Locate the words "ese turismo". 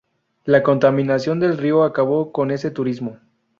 2.49-3.19